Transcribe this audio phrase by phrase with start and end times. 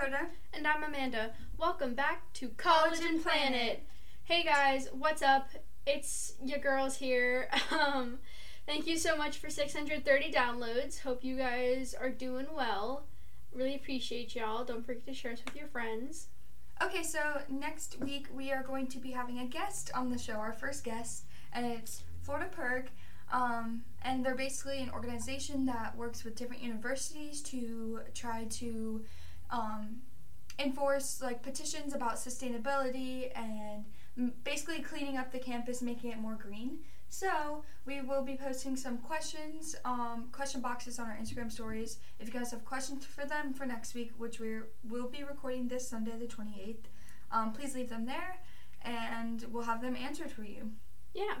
[0.00, 0.28] Dakota.
[0.54, 1.32] And I'm Amanda.
[1.58, 3.86] Welcome back to College and Planet.
[4.24, 5.50] Hey guys, what's up?
[5.86, 7.50] It's your girls here.
[7.70, 8.18] Um,
[8.66, 11.00] thank you so much for 630 downloads.
[11.00, 13.04] Hope you guys are doing well.
[13.52, 14.64] Really appreciate y'all.
[14.64, 16.28] Don't forget to share us with your friends.
[16.82, 20.34] Okay, so next week we are going to be having a guest on the show,
[20.34, 22.86] our first guest, and it's Florida PIRG.
[23.32, 29.04] Um, and they're basically an organization that works with different universities to try to
[29.50, 30.02] um,
[30.58, 33.84] enforce like petitions about sustainability and
[34.18, 36.78] m- basically cleaning up the campus, making it more green.
[37.08, 41.98] So we will be posting some questions, um, question boxes on our Instagram stories.
[42.20, 44.58] If you guys have questions for them for next week, which we
[44.88, 46.88] will be recording this Sunday, the twenty eighth,
[47.32, 48.38] um, please leave them there,
[48.82, 50.70] and we'll have them answered for you.
[51.12, 51.34] Yeah.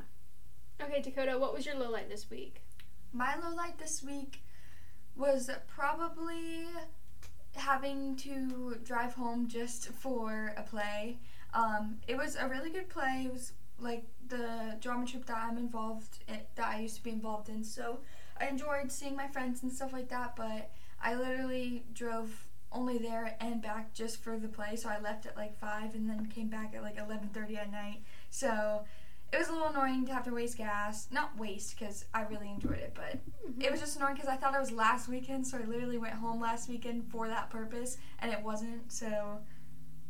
[0.82, 2.62] Okay, Dakota, what was your low light this week?
[3.12, 4.42] My low light this week
[5.14, 6.64] was probably
[7.56, 11.18] having to drive home just for a play.
[11.52, 13.24] Um, it was a really good play.
[13.26, 17.10] It was like the drama troupe that I'm involved in, that I used to be
[17.10, 17.64] involved in.
[17.64, 17.98] So
[18.40, 20.36] I enjoyed seeing my friends and stuff like that.
[20.36, 20.70] But
[21.02, 24.76] I literally drove only there and back just for the play.
[24.76, 27.72] So I left at like five and then came back at like eleven thirty at
[27.72, 28.02] night.
[28.30, 28.84] So
[29.32, 31.08] it was a little annoying to have to waste gas.
[31.10, 33.18] Not waste because I really enjoyed it, but
[33.58, 36.14] it was just annoying because I thought it was last weekend, so I literally went
[36.14, 38.92] home last weekend for that purpose, and it wasn't.
[38.92, 39.38] So,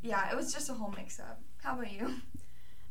[0.02, 1.40] yeah, it was just a whole mix-up.
[1.58, 2.14] How about you?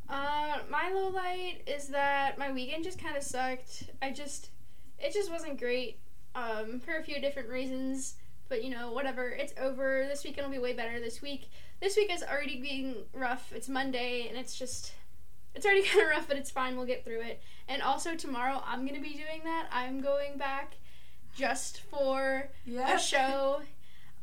[0.08, 3.90] Uh, my low light is that my weekend just kind of sucked.
[4.02, 4.50] I just,
[4.98, 5.98] it just wasn't great.
[6.32, 8.14] Um, for a few different reasons,
[8.48, 9.30] but you know, whatever.
[9.30, 10.06] It's over.
[10.08, 11.00] This weekend will be way better.
[11.00, 11.48] This week,
[11.80, 13.52] this week is already being rough.
[13.52, 14.92] It's Monday, and it's just,
[15.54, 16.76] it's already kind of rough, but it's fine.
[16.76, 17.40] We'll get through it.
[17.68, 19.66] And also tomorrow, I'm gonna be doing that.
[19.72, 20.74] I'm going back
[21.36, 22.94] just for Yeah.
[22.94, 23.62] a show.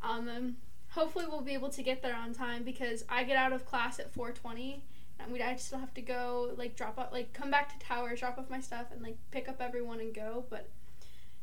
[0.02, 0.56] Um, um,
[0.90, 3.98] hopefully we'll be able to get there on time because I get out of class
[3.98, 4.82] at 4:20,
[5.18, 8.20] and we I still have to go like drop off, like come back to Towers,
[8.20, 10.44] drop off my stuff, and like pick up everyone and go.
[10.50, 10.68] But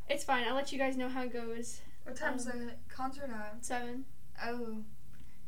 [0.07, 0.47] it's fine.
[0.47, 1.81] I'll let you guys know how it goes.
[2.03, 3.66] What time's Um, the concert at?
[3.66, 4.06] Seven,
[4.44, 4.84] Oh,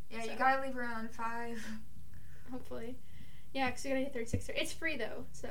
[0.09, 1.64] yeah, you gotta leave around five.
[2.52, 2.96] hopefully.
[3.57, 4.50] Yeah, because we gotta get there at.
[4.62, 5.50] It's free though, so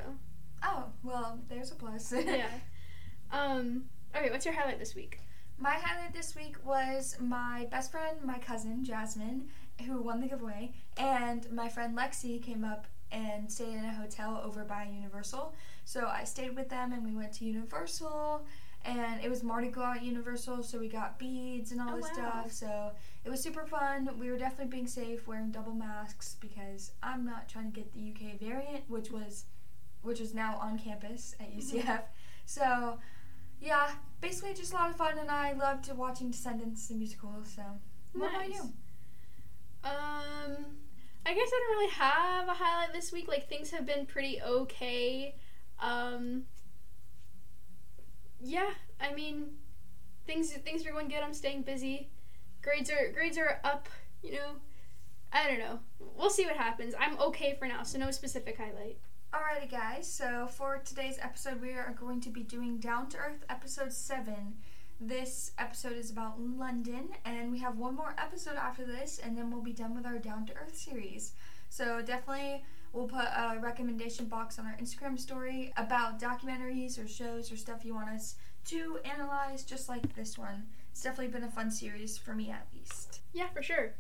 [0.63, 2.13] Oh, well, there's a plus.
[2.25, 2.47] yeah.
[3.33, 3.87] Um.
[4.17, 5.19] Okay, what's your highlight this week?
[5.59, 9.49] My highlight this week was my best friend, my cousin Jasmine,
[9.85, 14.41] who won the giveaway, and my friend Lexi came up and stayed in a hotel
[14.45, 15.57] over by Universal.
[15.85, 18.47] So I stayed with them and we went to Universal,
[18.87, 22.05] and it was Mardi Gras at Universal, so we got beads and all Oh, this
[22.17, 22.43] wow.
[22.45, 22.53] stuff.
[22.53, 22.91] So
[23.25, 24.09] it was super fun.
[24.19, 28.11] We were definitely being safe, wearing double masks because I'm not trying to get the
[28.13, 29.45] UK variant, which was
[30.03, 32.03] which is now on campus at UCF.
[32.45, 32.99] So
[33.61, 37.33] yeah, basically just a lot of fun, and I loved watching Descendants the musical.
[37.45, 37.63] So,
[38.13, 38.61] what about you?
[39.85, 40.57] Um,
[41.25, 43.29] I guess I don't really have a highlight this week.
[43.29, 45.35] Like things have been pretty okay.
[45.81, 46.45] Um,
[48.47, 48.71] yeah,
[49.01, 49.47] I mean,
[50.27, 51.23] things things are going good.
[51.23, 52.11] I'm staying busy.
[52.63, 53.89] Grades are grades are up.
[54.23, 54.51] You know,
[55.33, 55.81] I don't know.
[56.17, 56.95] We'll see what happens.
[56.99, 58.99] I'm okay for now, so no specific highlight.
[59.35, 60.11] Alrighty, guys.
[60.11, 64.55] So for today's episode, we are going to be doing Down to Earth episode seven.
[65.01, 69.51] This episode is about London, and we have one more episode after this, and then
[69.51, 71.33] we'll be done with our Down to Earth series.
[71.69, 72.65] So definitely,
[72.97, 77.85] we'll put a recommendation box on our Instagram story about documentaries or shows or stuff
[77.85, 80.65] you want us to analyze, just like this one.
[80.91, 83.21] It's definitely been a fun series for me, at least.
[83.35, 83.93] Yeah, for sure.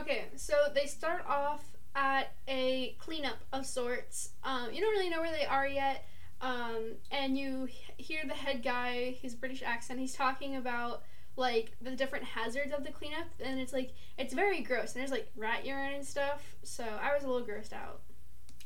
[0.00, 1.64] Okay, so they start off
[1.96, 4.30] at a cleanup of sorts.
[4.44, 6.06] Um, you don't really know where they are yet,
[6.40, 9.98] um, and you hear the head guy, his British accent.
[9.98, 11.02] He's talking about
[11.38, 14.92] like the different hazards of the cleanup, and it's like it's very gross.
[14.92, 16.56] And there's like rat urine and stuff.
[16.62, 18.00] So I was a little grossed out.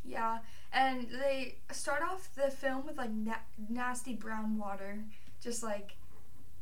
[0.05, 0.39] Yeah,
[0.73, 5.05] and they start off the film with like na- nasty brown water,
[5.41, 5.97] just like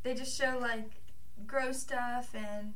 [0.03, 0.91] they just show like
[1.47, 2.73] gross stuff and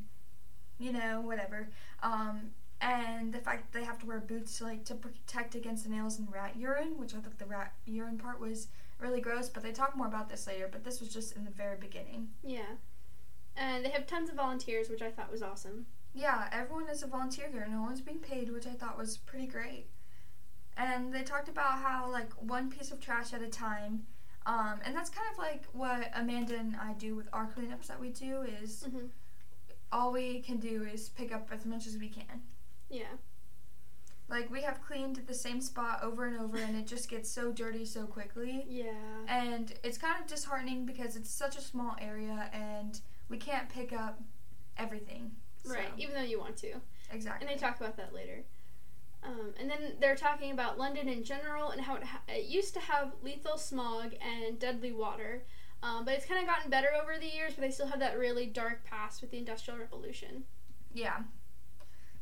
[0.79, 1.69] you know whatever.
[2.01, 2.51] Um,
[2.81, 5.89] and the fact that they have to wear boots to like to protect against the
[5.89, 8.67] nails and rat urine, which I thought the rat urine part was
[8.99, 9.49] really gross.
[9.49, 10.69] But they talk more about this later.
[10.71, 12.29] But this was just in the very beginning.
[12.43, 12.75] Yeah,
[13.57, 15.85] and they have tons of volunteers, which I thought was awesome.
[16.13, 17.67] Yeah, everyone is a volunteer here.
[17.69, 19.87] No one's being paid, which I thought was pretty great.
[20.77, 24.05] And they talked about how like one piece of trash at a time,
[24.45, 27.99] um, and that's kind of like what Amanda and I do with our cleanups that
[27.99, 28.43] we do.
[28.61, 29.07] Is hmm
[29.91, 32.41] all we can do is pick up as much as we can.
[32.89, 33.15] Yeah.
[34.27, 37.51] Like we have cleaned the same spot over and over, and it just gets so
[37.51, 38.65] dirty so quickly.
[38.67, 38.91] Yeah.
[39.27, 42.99] And it's kind of disheartening because it's such a small area, and
[43.29, 44.21] we can't pick up
[44.77, 45.31] everything.
[45.63, 45.91] So, Right.
[45.97, 46.73] Even though you want to.
[47.11, 47.47] Exactly.
[47.47, 48.43] And they talk about that later.
[49.23, 52.73] Um, and then they're talking about London in general and how it, ha- it used
[52.75, 55.43] to have lethal smog and deadly water.
[55.81, 58.17] Um, but it's kind of gotten better over the years, but they still have that
[58.17, 60.43] really dark past with the Industrial Revolution.
[60.93, 61.19] Yeah.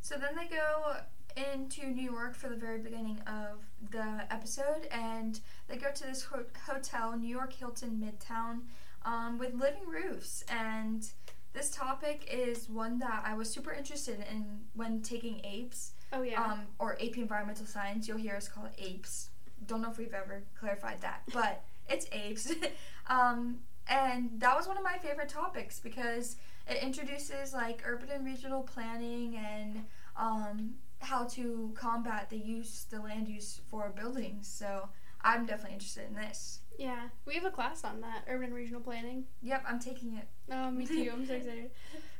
[0.01, 0.95] So then they go
[1.35, 6.23] into New York for the very beginning of the episode, and they go to this
[6.23, 8.61] ho- hotel, New York Hilton Midtown,
[9.05, 10.44] um, with living roofs.
[10.50, 11.07] And
[11.53, 16.44] this topic is one that I was super interested in when taking APES, Oh, yeah.
[16.44, 18.07] um, or AP Environmental Science.
[18.07, 19.29] You'll hear us call it APES.
[19.65, 22.53] Don't know if we've ever clarified that, but it's APES.
[23.07, 26.38] um, and that was one of my favorite topics because
[26.69, 29.83] it introduces like urban and regional planning and
[30.15, 34.47] um, how to combat the use, the land use for buildings.
[34.47, 34.88] So
[35.24, 36.60] I'm definitely interested in this.
[36.78, 37.08] yeah.
[37.25, 39.25] We have a class on that, urban and regional planning.
[39.42, 40.28] Yep, I'm taking it.
[40.52, 41.10] Oh, me too.
[41.14, 41.72] I'm so excited.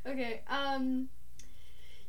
[0.06, 0.42] Okay.
[0.48, 1.08] Um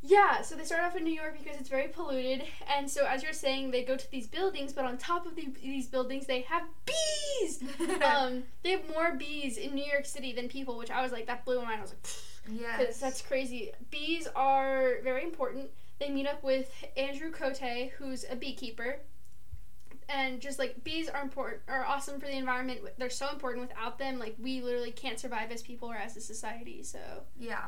[0.07, 2.43] yeah, so they start off in New York because it's very polluted,
[2.77, 5.47] and so as you're saying, they go to these buildings, but on top of the,
[5.63, 7.63] these buildings, they have bees.
[8.05, 11.25] um, they have more bees in New York City than people, which I was like,
[11.25, 11.79] that blew my mind.
[11.79, 12.99] I was like, yes.
[12.99, 13.71] that's crazy.
[13.89, 15.71] Bees are very important.
[15.99, 17.57] They meet up with Andrew Cote,
[17.97, 18.99] who's a beekeeper,
[20.09, 22.81] and just like bees are important, are awesome for the environment.
[22.97, 23.67] They're so important.
[23.67, 26.83] Without them, like we literally can't survive as people or as a society.
[26.83, 26.99] So
[27.37, 27.65] Yeah.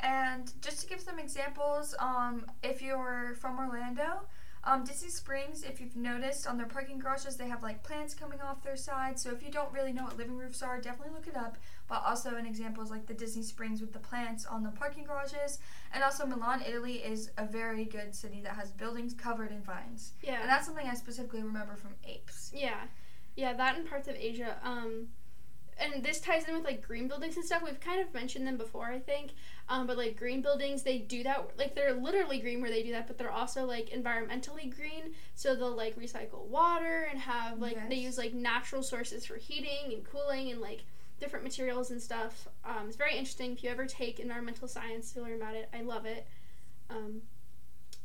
[0.00, 4.22] And just to give some examples, um, if you're from Orlando,
[4.64, 8.40] um, Disney Springs, if you've noticed on their parking garages, they have like plants coming
[8.40, 9.18] off their side.
[9.18, 11.56] So if you don't really know what living roofs are, definitely look it up.
[11.88, 15.04] But also an example is like the Disney Springs with the plants on the parking
[15.04, 15.58] garages.
[15.92, 20.12] And also Milan, Italy is a very good city that has buildings covered in vines.
[20.22, 22.50] yeah, And that's something I specifically remember from apes.
[22.54, 22.80] Yeah,
[23.36, 24.56] yeah, that in parts of Asia.
[24.64, 25.08] Um,
[25.78, 27.62] and this ties in with like green buildings and stuff.
[27.64, 29.32] We've kind of mentioned them before, I think.
[29.68, 31.50] Um, but like green buildings, they do that.
[31.58, 35.14] Like they're literally green where they do that, but they're also like environmentally green.
[35.34, 39.92] So they'll like recycle water and have like they use like natural sources for heating
[39.92, 40.84] and cooling and like
[41.22, 42.48] different materials and stuff.
[42.64, 43.52] Um, it's very interesting.
[43.52, 45.68] If you ever take environmental science, you'll learn about it.
[45.72, 46.26] I love it.
[46.90, 47.22] Um,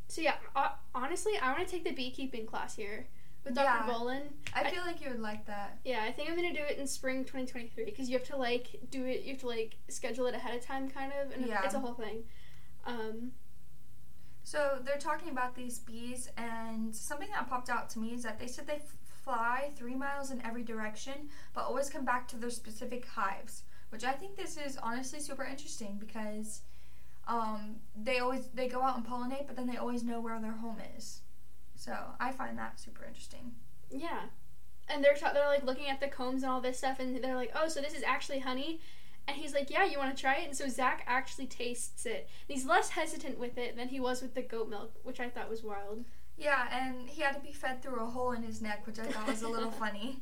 [0.07, 3.07] so yeah, uh, honestly, I want to take the beekeeping class here
[3.43, 3.65] with Dr.
[3.65, 3.93] Yeah.
[3.93, 4.21] Bolin.
[4.53, 5.79] I I- feel like you would like that.
[5.83, 8.79] Yeah, I think I'm gonna do it in spring 2023 because you have to like
[8.91, 9.23] do it.
[9.23, 11.63] You have to like schedule it ahead of time, kind of, and Yeah.
[11.65, 12.23] it's a whole thing.
[12.85, 13.31] Um,
[14.43, 18.39] So they're talking about these bees, and something that popped out to me is that
[18.39, 18.81] they said they
[19.27, 23.63] fly three miles in every direction, but always come back to their specific hives.
[23.89, 26.62] Which I think this is honestly super interesting because
[27.27, 30.51] um, they always they go out and pollinate, but then they always know where their
[30.51, 31.21] home is.
[31.75, 33.53] So I find that super interesting.
[33.91, 34.21] yeah,
[34.89, 37.35] and they're ta- they're like looking at the combs and all this stuff, and they're
[37.35, 38.79] like, oh, so this is actually honey.
[39.29, 40.45] And he's like, yeah, you want to try it?
[40.47, 42.29] And so Zac actually tastes it.
[42.47, 45.27] And he's less hesitant with it than he was with the goat milk, which I
[45.29, 46.06] thought was wild.
[46.38, 49.06] Yeah, and he had to be fed through a hole in his neck, which I
[49.06, 50.22] thought was a little funny.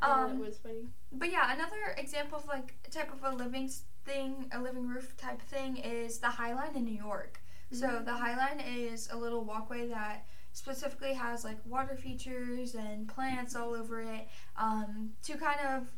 [0.00, 0.86] Yeah, Um, that was funny.
[1.12, 3.70] But yeah, another example of like type of a living
[4.04, 7.40] thing, a living roof type thing is the High Line in New York.
[7.72, 8.04] So Mhm.
[8.06, 13.54] the High Line is a little walkway that specifically has like water features and plants
[13.54, 15.88] all over it um, to kind of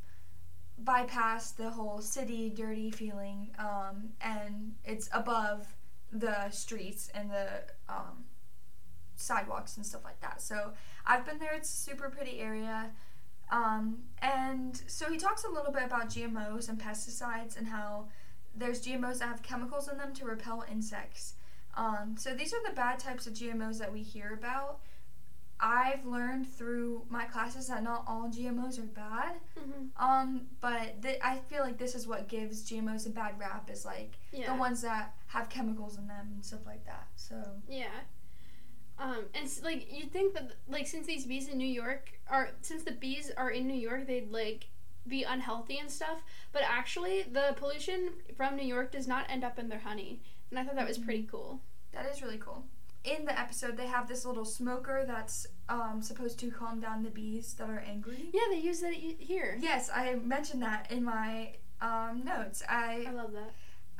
[0.78, 3.54] bypass the whole city dirty feeling.
[3.58, 5.66] Um, and it's above
[6.10, 8.24] the streets and the um,
[9.20, 10.40] sidewalks and stuff like that.
[10.42, 10.72] So
[11.06, 11.52] I've been there.
[11.54, 12.90] It's a super pretty area.
[13.50, 18.08] Um, and so he talks a little bit about GMOs and pesticides and how
[18.54, 21.34] there's GMOs that have chemicals in them to repel insects.
[21.76, 24.80] Um, so these are the bad types of GMOs that we hear about.
[25.62, 29.34] I've learned through my classes that not all GMOs are bad.
[29.58, 33.68] hmm Um, but th- I feel like this is what gives GMOs a bad rap
[33.70, 34.52] is like Yeah.
[34.52, 37.08] the ones that have chemicals in them and stuff like that.
[37.16, 37.90] So Yeah.
[39.00, 42.82] Um, and like you'd think that like since these bees in New York are since
[42.84, 44.66] the bees are in New York they'd like
[45.08, 49.58] be unhealthy and stuff, but actually the pollution from New York does not end up
[49.58, 51.60] in their honey, and I thought that was pretty cool.
[51.92, 52.64] That is really cool.
[53.02, 57.08] In the episode, they have this little smoker that's um, supposed to calm down the
[57.10, 58.28] bees that are angry.
[58.34, 59.56] Yeah, they use that here.
[59.62, 62.62] Yes, I mentioned that in my um, notes.
[62.68, 63.54] I I love that.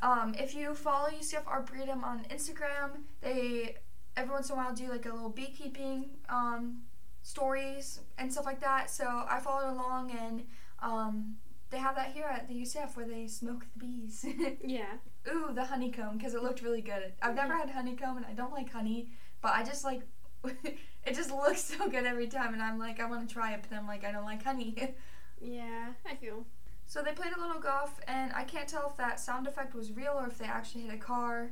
[0.06, 2.90] um, if you follow UCF Arboretum on Instagram,
[3.22, 3.76] they
[4.16, 6.82] every once in a while do like a little beekeeping um,
[7.22, 8.90] stories and stuff like that.
[8.90, 10.42] So I followed along, and
[10.82, 11.36] um,
[11.70, 14.24] they have that here at the UCF where they smoke the bees.
[14.64, 14.94] Yeah.
[15.30, 17.12] Ooh, the honeycomb because it looked really good.
[17.22, 19.10] I've never had honeycomb and I don't like honey,
[19.42, 20.02] but I just like
[20.44, 23.60] it just looks so good every time and I'm like I want to try it,
[23.60, 24.94] but then I'm like I don't like honey.
[25.42, 26.44] Yeah, I feel.
[26.86, 29.92] So they played a little golf, and I can't tell if that sound effect was
[29.92, 31.50] real or if they actually hit a car.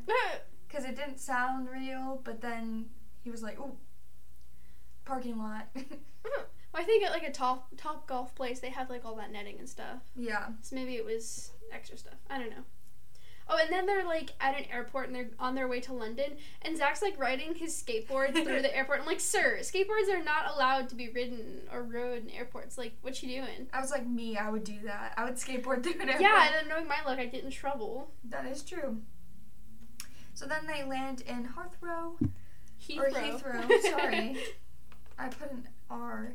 [0.69, 2.87] Because it didn't sound real, but then
[3.25, 3.77] he was like, ooh,
[5.05, 5.69] parking lot.
[6.71, 9.33] Well, I think at like a top top golf place, they have like all that
[9.33, 10.03] netting and stuff.
[10.15, 10.49] yeah.
[10.61, 12.19] So maybe it was extra stuff.
[12.29, 12.65] I don't know.
[13.49, 16.37] Oh, and then they're like at an airport and they're on their way to London,
[16.61, 19.01] and Zac's like riding his skateboard through the airport.
[19.01, 22.77] I'm like, sir, skateboards are not allowed to be ridden or rode in airports.
[22.77, 23.69] Like, what you doing?
[23.73, 25.15] I was like, me, I would do that.
[25.17, 26.21] I would skateboard through an airport.
[26.21, 28.11] Yeah, and then knowing my luck, I'd get in trouble.
[28.29, 28.99] That is true.
[30.39, 32.13] So then they land in Heathrow.
[32.81, 33.45] Heathrow.
[33.45, 34.39] Or Heathrow, sorry.
[35.19, 36.35] I put an R.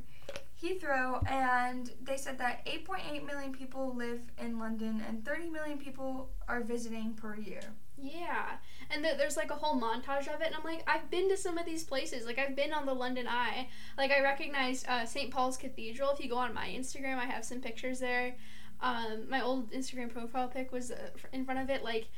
[0.61, 6.31] Heathrow, and they said that 8.8 million people live in London and 30 million people
[6.49, 7.61] are visiting per year.
[7.97, 8.57] Yeah,
[8.89, 11.37] and th- there's like a whole montage of it, and I'm like, I've been to
[11.37, 12.25] some of these places.
[12.25, 13.69] Like, I've been on the London Eye.
[13.97, 15.31] Like, I recognized uh, St.
[15.31, 16.09] Paul's Cathedral.
[16.11, 18.35] If you go on my Instagram, I have some pictures there.
[18.81, 20.97] Um, my old Instagram profile pic was uh,
[21.31, 21.85] in front of it.
[21.85, 22.09] Like,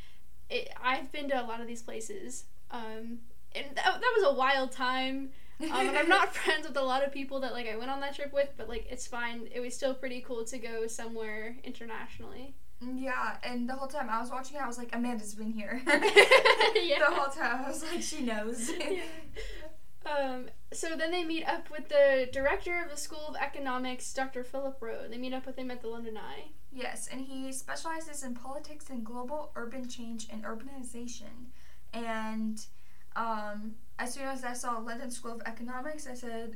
[0.49, 2.45] it, I've been to a lot of these places.
[2.71, 3.19] Um,
[3.53, 5.29] and that, that was a wild time.
[5.61, 8.01] Um, and I'm not friends with a lot of people that like I went on
[8.01, 9.47] that trip with, but like it's fine.
[9.53, 12.55] It was still pretty cool to go somewhere internationally.
[12.81, 15.81] Yeah, and the whole time I was watching it, I was like, Amanda's been here.
[16.75, 16.99] Yeah.
[17.09, 18.69] The whole time I was like, she knows.
[20.05, 24.43] Um, so then they meet up with the director of the School of Economics, Dr.
[24.43, 25.11] Philip Rode.
[25.11, 26.49] They meet up with him at the London Eye.
[26.71, 31.49] yes, and he specializes in politics and global urban change and urbanization.
[31.93, 32.63] And
[33.15, 36.55] um, as soon as I saw London School of Economics, I said,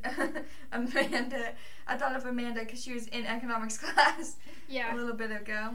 [0.72, 1.54] Amanda.
[1.88, 4.36] I thought of Amanda because she was in economics class
[4.70, 5.72] a little bit ago.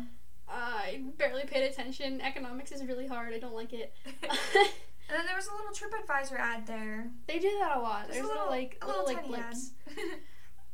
[0.48, 2.20] uh, I barely paid attention.
[2.20, 3.32] Economics is really hard.
[3.32, 3.94] I don't like it.
[5.08, 7.10] And then there was a little TripAdvisor ad there.
[7.26, 8.06] they do that a lot.
[8.06, 9.70] Just There's little, like a little, like tiny blips.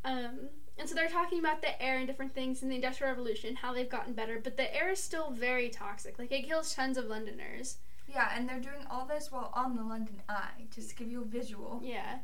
[0.02, 3.54] Um, and so they're talking about the air and different things in the Industrial Revolution,
[3.56, 6.18] how they've gotten better, but the air is still very toxic.
[6.18, 7.76] Like it kills tons of Londoners.
[8.08, 11.20] yeah, and they're doing all this while on the London Eye, just to give you
[11.20, 11.82] a visual.
[11.84, 12.20] Yeah.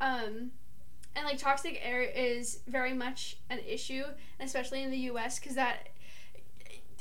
[0.00, 0.52] Um,
[1.16, 4.04] and like toxic air is very much an issue,
[4.38, 5.40] especially in the U.S.
[5.40, 5.88] because that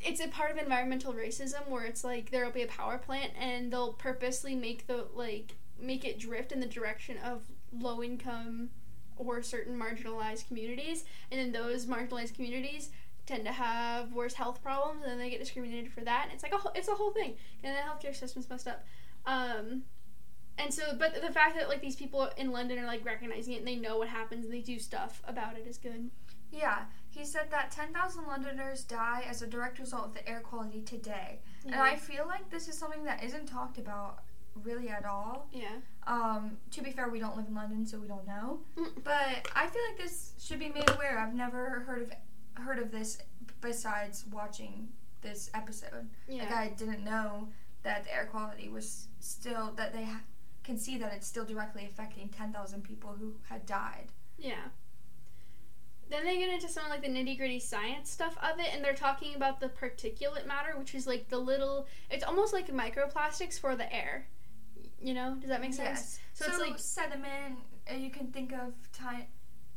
[0.04, 3.72] it's a part of environmental racism where it's like there'll be a power plant and
[3.72, 8.70] they'll purposely make the like make it drift in the direction of low income
[9.18, 12.90] or certain marginalized communities, and then those marginalized communities
[13.26, 16.24] tend to have worse health problems and then they get discriminated for that.
[16.26, 17.34] And it's like a whole, it's a whole thing.
[17.64, 18.86] And the healthcare system's messed up.
[19.26, 19.84] Um,
[20.58, 23.58] and so, but the fact that like these people in London are like recognizing it
[23.58, 26.10] and they know what happens and they do stuff about it is good.
[26.52, 26.86] Yeah,
[27.18, 31.40] he said that 10,000 Londoners die as a direct result of the air quality today.
[31.66, 34.20] And I feel like this is something that isn't talked about
[34.64, 35.48] really at all.
[35.52, 38.60] yeah, Um, to be fair, we don't live in London, so we don't know.
[38.78, 39.04] Mm.
[39.04, 41.20] But I feel like this should be made aware.
[41.20, 42.12] I've never heard of
[42.66, 43.20] heard of this
[43.62, 44.88] besides watching
[45.22, 46.08] this episode.
[46.28, 47.50] yeah, Like I didn't know
[47.84, 50.22] that the air quality was still that they ha-
[50.64, 54.08] can see that it's still directly affecting 10,000 people who had died.
[54.38, 54.70] yeah.
[56.10, 58.84] Then they get into some of like the nitty gritty science stuff of it, and
[58.84, 61.88] they're talking about the particulate matter, which is like the little.
[62.10, 64.28] It's almost like microplastics for the air.
[65.02, 65.90] You know, does that make sense?
[65.90, 66.20] Yes.
[66.34, 67.60] So So, it's like- sediment.
[67.92, 69.26] uh, You can think of time.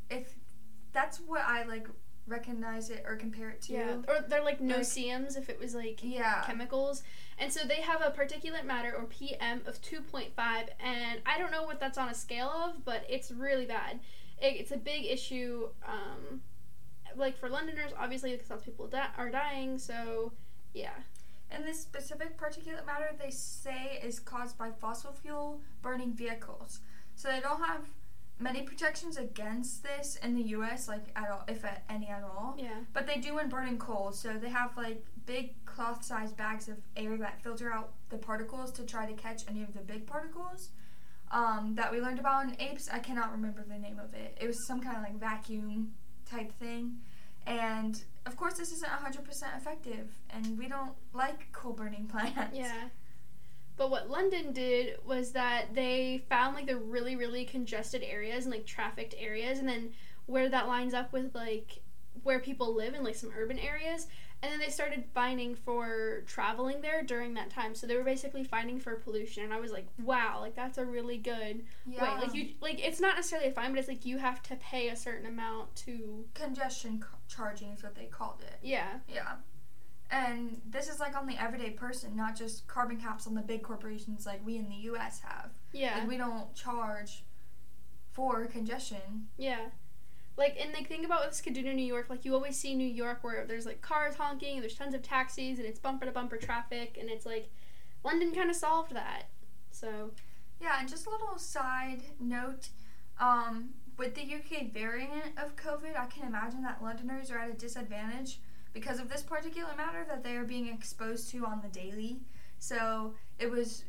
[0.08, 0.34] If
[0.92, 1.87] that's what I like,
[2.26, 3.72] recognize it or compare it to.
[3.72, 6.42] Yeah, or they're like Like- noceums if it was like Yeah.
[6.46, 7.02] chemicals.
[7.38, 11.64] And so they have a particulate matter or PM of 2.5 and I don't know
[11.64, 13.99] what that's on a scale of, but it's really bad.
[14.40, 16.42] It, it's a big issue um
[17.16, 20.32] like for Londoners obviously because lots of people di- are dying, so
[20.75, 20.94] yeah.
[21.50, 26.80] And this specific particulate matter they say is caused by fossil fuel burning vehicles.
[27.16, 27.82] So they don't have
[28.38, 30.88] many protections against this in the U.S.
[30.88, 32.56] like at all, if at any at all.
[32.59, 32.80] Yeah.
[32.92, 34.12] But they do when burning coal.
[34.12, 38.85] So they have like big cloth-sized bags of air that filter out the particles to
[38.85, 40.70] try to catch any of the big particles.
[41.32, 42.88] Um, that we learned about in apes.
[42.92, 44.37] I cannot remember the name of it.
[44.40, 45.92] It was some kind of like vacuum
[46.28, 46.96] type thing.
[47.46, 52.56] And of course, this isn't 100% effective, and we don't like coal burning plants.
[52.56, 52.88] Yeah.
[53.76, 58.52] But what London did was that they found like the really, really congested areas and
[58.52, 59.92] like trafficked areas, and then
[60.26, 61.80] where that lines up with like
[62.22, 64.06] where people live in like some urban areas.
[64.42, 67.75] And then they started finding for traveling there during that time.
[67.75, 69.44] So they were basically finding for pollution.
[69.44, 72.02] And I was like, wow, like that's a really good Yeah.
[72.16, 72.20] way.
[72.23, 74.88] Like you, like it's not necessarily a fine, but it's like you have to pay
[74.88, 76.25] a certain amount to.
[76.32, 77.06] Congestion c-
[77.37, 78.56] charging is what they called it.
[78.62, 79.32] Yeah, Yeah.
[80.11, 83.62] And this is like on the everyday person, not just carbon caps on the big
[83.62, 85.50] corporations like we in the US have.
[85.73, 85.99] yeah.
[85.99, 87.25] Like we don't charge
[88.12, 89.28] for congestion.
[89.37, 89.66] Yeah.
[90.37, 92.06] Like and like think about what this could do to New York.
[92.08, 95.02] Like you always see New York where there's like cars honking, and there's tons of
[95.02, 97.50] taxis, and it's bumper to bumper traffic, and it's like
[98.04, 99.25] London kind of solved that.
[99.70, 100.10] So
[100.60, 102.68] Yeah, and just a little side note.
[103.18, 107.52] Um, with the UK variant of COVID, I can imagine that Londoners are at a
[107.52, 108.40] disadvantage
[108.72, 112.20] because of this particular matter that they are being exposed to on the daily.
[112.58, 113.84] So it was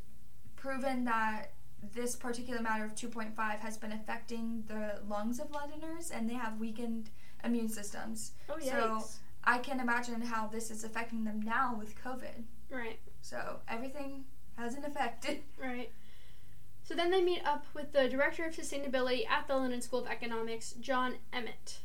[0.57, 1.53] proven that
[1.93, 6.59] this particular matter of 2.5 has been affecting the lungs of Londoners and they have
[6.59, 7.09] weakened
[7.43, 8.33] immune systems.
[8.49, 9.03] oh So-
[9.43, 12.43] I can imagine how this is affecting them now with COVID.
[12.69, 12.99] right.
[13.23, 14.25] So everything
[14.57, 15.25] has an effect.
[15.59, 15.91] Right.
[16.83, 20.07] So then they meet up with the director of sustainability at the London School of
[20.07, 21.79] Economics, John Emmett.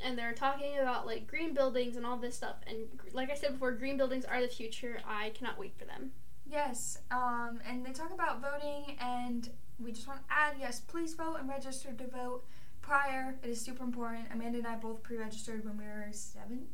[0.00, 2.56] And they're talking about like green buildings and all this stuff.
[2.66, 2.76] And
[3.12, 4.98] like I said before, green buildings are the future.
[5.06, 6.12] I cannot wait for them.
[6.46, 9.48] Yes, um, and they talk about voting, and
[9.78, 12.44] we just want to add yes, please vote and register to vote
[12.80, 13.36] prior.
[13.42, 14.26] It is super important.
[14.32, 16.66] Amanda and I both pre registered when we were 17.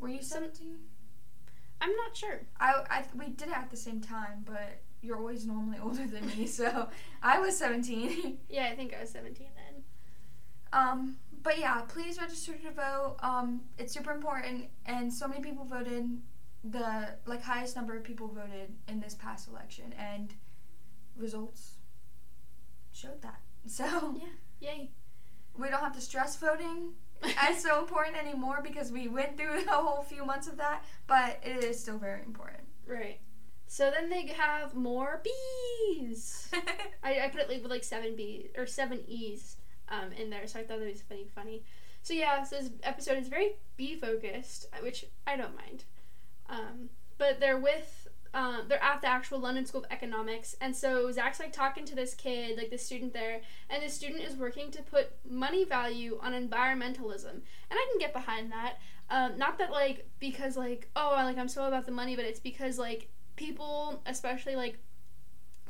[0.00, 0.78] Were you Some- 17?
[1.80, 2.40] I'm not sure.
[2.60, 6.26] I, I, we did it at the same time, but you're always normally older than
[6.28, 6.88] me, so
[7.22, 8.38] I was 17.
[8.48, 9.82] Yeah, I think I was 17 then.
[10.72, 13.16] Um, but yeah, please register to vote.
[13.22, 16.08] Um, it's super important, and so many people voted.
[16.64, 20.32] The like highest number of people voted in this past election, and
[21.16, 21.74] results
[22.92, 23.40] showed that.
[23.64, 24.26] So yeah,
[24.70, 24.90] Yay.
[25.56, 26.94] we don't have to stress voting
[27.38, 30.84] as so important anymore because we went through a whole few months of that.
[31.06, 32.64] But it is still very important.
[32.86, 33.20] Right.
[33.68, 36.48] So then they have more bees.
[37.02, 39.56] I, I put it like with like seven B's or seven E's
[39.88, 41.26] um, in there, so I thought that was funny.
[41.34, 41.62] Funny.
[42.02, 45.84] So yeah, so this episode is very bee focused, which I don't mind.
[46.48, 51.10] Um, but they're with, um, they're at the actual London School of Economics, and so
[51.12, 54.70] Zac's like talking to this kid, like the student there, and the student is working
[54.72, 58.78] to put money value on environmentalism, and I can get behind that.
[59.10, 62.24] Um, not that like because like oh I like I'm so about the money, but
[62.24, 64.78] it's because like people, especially like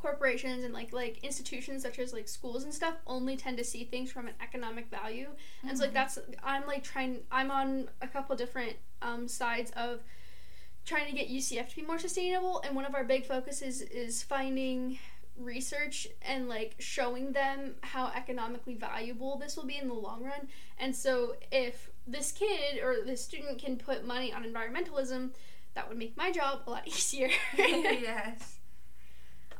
[0.01, 3.85] corporations and like like institutions such as like schools and stuff only tend to see
[3.85, 5.27] things from an economic value
[5.65, 5.93] and so like Mhm.
[5.93, 10.01] that's i'm like trying i'm on a couple different um, sides of
[10.85, 14.21] trying to get ucf to be more sustainable and one of our big focuses is
[14.23, 14.97] finding
[15.37, 20.47] research and like showing them how economically valuable this will be in the long run
[20.77, 25.31] and so if this kid or this student can put money on environmentalism
[25.73, 28.57] that would make my job a lot easier yes.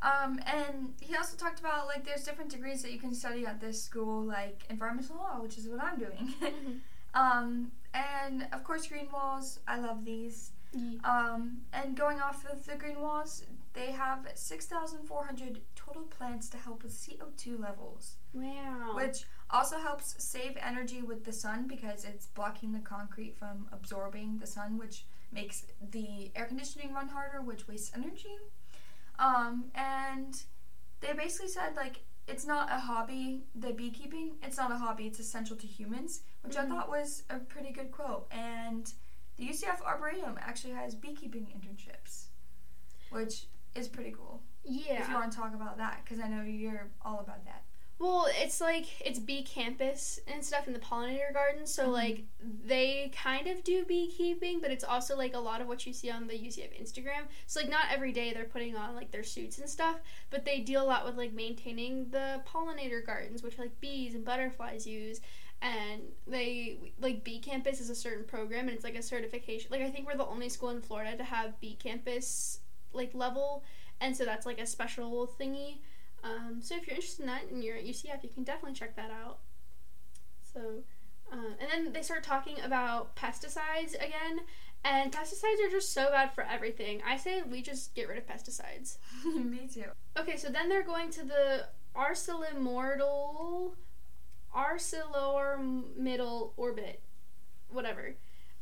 [0.02, 3.58] Um, and he also talked about like there's different degrees that you can study at
[3.58, 6.34] this school, like environmental law, which is what I'm doing.
[6.42, 6.80] Mhm.
[7.14, 9.60] um, and of course, green walls.
[9.66, 10.50] I love these.
[10.74, 10.98] Yeah.
[11.04, 16.82] Um, and going off of the green walls, they have 6,400 total plants to help
[16.82, 18.92] with CO2 levels, Wow.
[18.94, 24.38] which also helps save energy with the sun because it's blocking the concrete from absorbing
[24.38, 28.36] the sun, which makes the air conditioning run harder, which wastes energy.
[29.18, 30.42] Um, and
[31.00, 34.36] they basically said like it's not a hobby, the beekeeping.
[34.42, 35.06] It's not a hobby.
[35.06, 36.68] It's essential to humans, which I Mhm.
[36.68, 38.26] thought was a pretty good quote.
[38.32, 38.90] And
[39.36, 42.26] the UCF Arboretum actually has beekeeping internships,
[43.10, 44.42] which is pretty cool.
[44.64, 45.02] Yeah.
[45.02, 47.62] If you want to talk about that, because I know you're all about that.
[47.96, 51.92] Well, it's like it's bee campus and stuff in the pollinator garden, so Mhm.
[51.92, 55.92] like they kind of do beekeeping, but it's also like a lot of what you
[55.92, 57.28] see on the UCF Instagram.
[57.46, 60.58] So like not every day they're putting on like their suits and stuff, but they
[60.60, 65.20] deal a lot with like maintaining the pollinator gardens, which like bees and butterflies use.
[65.64, 69.70] And they like B campus is a certain program, and it's like a certification.
[69.70, 72.60] Like I think we're the only school in Florida to have B campus
[72.92, 73.64] like level,
[73.98, 75.78] and so that's like a special thingy.
[76.22, 78.94] Um, so if you're interested in that and you're at UCF, you can definitely check
[78.96, 79.38] that out.
[80.52, 80.60] So,
[81.32, 84.40] uh, and then they start talking about pesticides again,
[84.84, 87.00] and pesticides are just so bad for everything.
[87.06, 88.98] I say we just get rid of pesticides.
[89.24, 89.84] Me too.
[90.18, 91.68] Okay, so then they're going to the
[94.54, 97.00] Arcelormittal, Middle orbit,
[97.68, 98.14] whatever,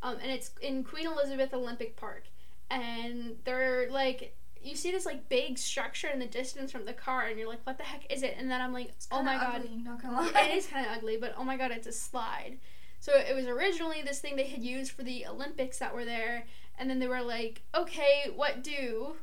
[0.02, 2.24] um, and it's in Queen Elizabeth Olympic Park,
[2.70, 4.37] and they're like.
[4.64, 7.66] You see this like big structure in the distance from the car, and you're like,
[7.66, 10.31] "What the heck is it?" And then I'm like, "Oh my god, Not gonna lie.
[10.40, 12.59] it is kind of ugly, but oh my god, it's a slide.
[13.00, 16.44] So it was originally this thing they had used for the Olympics that were there,
[16.78, 19.16] and then they were like, okay, what do?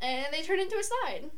[0.00, 1.30] And they turned into a slide.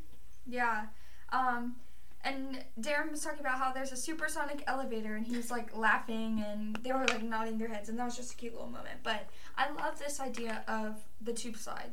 [0.46, 0.86] Yeah.
[1.30, 1.76] Um,
[2.24, 6.42] and Darren was talking about how there's a supersonic elevator, and he was like laughing,
[6.46, 9.00] and they were like nodding their heads, and that was just a cute little moment.
[9.02, 11.92] But I love this idea of the tube slide.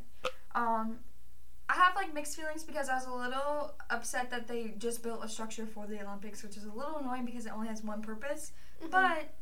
[0.56, 1.00] Um,
[1.70, 5.24] I have like mixed feelings because I was a little upset that they just built
[5.24, 8.02] a structure for the Olympics, which is a little annoying because it only has one
[8.02, 8.52] purpose.
[8.82, 8.92] Mhm.
[8.92, 9.34] But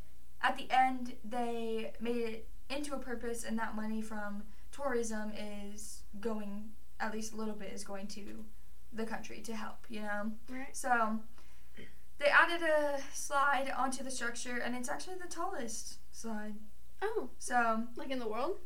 [0.42, 6.04] at the end, they made it into a purpose, and that money from tourism is
[6.20, 8.46] going, at least a little bit, is going to
[8.94, 10.32] the country to help, you know?
[10.50, 10.76] right.
[10.76, 11.20] So
[12.20, 16.56] they added a slide onto the structure, and it's actually the tallest slide.
[17.02, 18.58] Oh, So like in the world?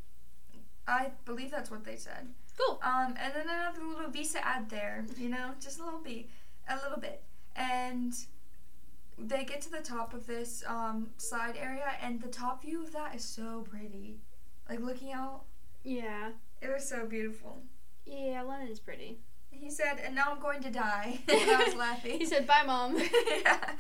[0.88, 2.28] I believe that's what they said.
[2.58, 2.80] Cool.
[2.84, 6.28] Um, and then another little visa ad there, you know, just a little bit,
[6.70, 7.24] a little bit,
[7.56, 8.14] and
[9.18, 12.92] they get to the top of this um, slide area, and the top view of
[12.94, 14.18] that is so pretty.
[14.70, 15.42] Like looking out,
[15.84, 16.32] Yeah.
[16.62, 17.62] it was so beautiful.
[18.06, 19.20] Yeah, London's pretty.
[19.60, 22.20] He said, "And now I'm going to die." and I was laughing.
[22.20, 22.98] He said, "Bye, mom."
[23.44, 23.72] yeah.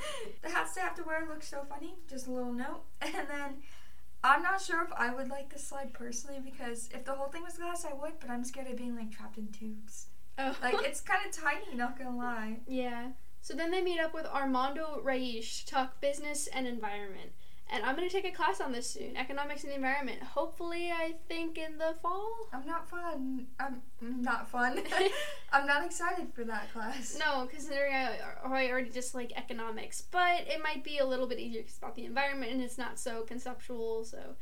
[0.41, 1.95] The hats they have to wear look so funny.
[2.09, 2.83] Just a little note.
[3.01, 3.55] And then
[4.23, 7.43] I'm not sure if I would like this slide personally because if the whole thing
[7.43, 10.07] was glass, I would, but I'm scared of being like trapped in tubes.
[10.37, 10.55] oh.
[10.61, 12.59] Like it's kind of tiny, not gonna lie.
[12.67, 13.09] Yeah.
[13.41, 17.31] So then they meet up with Armando Raish to talk business and environment.
[17.71, 20.21] And I'm going to take a class on this soon economics and the environment.
[20.21, 22.31] Hopefully, I think in the fall.
[22.53, 23.47] I'm not fun.
[23.59, 24.79] I'm not fun.
[25.51, 27.17] I'm not excited for that class.
[27.19, 30.01] No, considering I, I already dislike economics.
[30.01, 32.77] But it might be a little bit easier 'cause it's about the environment and it's
[32.77, 34.03] not so conceptual.
[34.03, 34.35] So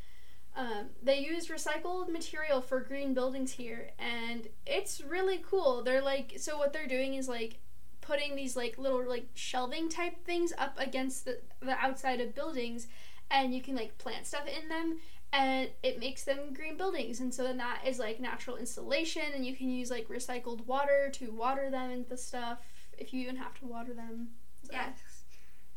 [0.55, 3.91] um, they use recycled material for green buildings here.
[3.99, 5.84] And it's really cool.
[5.84, 7.60] They're like, so what they're doing is like
[8.01, 12.88] putting these like little like shelving type things up against the, the outside of buildings
[13.31, 14.97] and you can like plant stuff in them
[15.33, 19.45] and it makes them green buildings and so then that is like natural installation and
[19.45, 22.59] you can use like recycled water to water them and the stuff
[22.97, 24.27] if you even have to water them
[24.63, 24.97] So- Yes.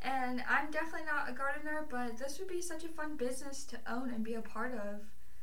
[0.02, 3.78] And I'm definitely not a gardener, but this would be such a fun business to
[3.90, 5.00] own and be a part of.